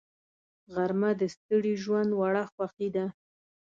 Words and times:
غرمه 0.73 1.11
د 1.19 1.21
ستړي 1.35 1.73
ژوند 1.83 2.09
وړه 2.19 2.43
خوښي 2.51 2.89
ده 2.95 3.05